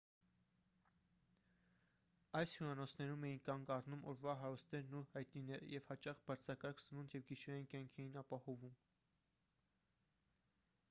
[2.37, 7.69] այս հյուրանոցներում էին կանգ առնում օրվա հարուստներն ու հայտնիները և հաճախ բաձրակարգ սնունդ և գիշերային
[7.75, 8.73] կյանք էին ապահովում